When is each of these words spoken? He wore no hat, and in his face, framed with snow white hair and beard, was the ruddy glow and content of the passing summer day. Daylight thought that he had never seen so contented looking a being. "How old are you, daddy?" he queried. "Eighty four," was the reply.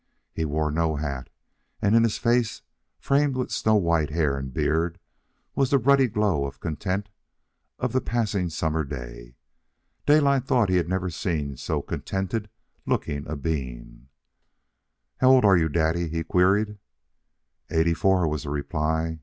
He 0.33 0.45
wore 0.45 0.71
no 0.71 0.95
hat, 0.95 1.29
and 1.79 1.95
in 1.95 2.01
his 2.01 2.17
face, 2.17 2.63
framed 2.97 3.35
with 3.37 3.51
snow 3.51 3.75
white 3.75 4.09
hair 4.09 4.35
and 4.35 4.51
beard, 4.51 4.97
was 5.53 5.69
the 5.69 5.77
ruddy 5.77 6.07
glow 6.07 6.43
and 6.43 6.59
content 6.59 7.09
of 7.77 7.93
the 7.93 8.01
passing 8.01 8.49
summer 8.49 8.83
day. 8.83 9.35
Daylight 10.07 10.45
thought 10.45 10.69
that 10.69 10.71
he 10.71 10.77
had 10.77 10.89
never 10.89 11.11
seen 11.11 11.55
so 11.55 11.83
contented 11.83 12.49
looking 12.87 13.27
a 13.29 13.35
being. 13.35 14.07
"How 15.17 15.29
old 15.29 15.45
are 15.45 15.55
you, 15.55 15.69
daddy?" 15.69 16.09
he 16.09 16.23
queried. 16.23 16.79
"Eighty 17.69 17.93
four," 17.93 18.27
was 18.27 18.41
the 18.41 18.49
reply. 18.49 19.19